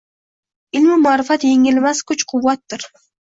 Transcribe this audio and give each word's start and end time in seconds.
Ilmu 0.79 0.95
ma’rifat 1.01 1.45
yengilmas 1.49 2.03
kuch-quvvatdir. 2.13 2.89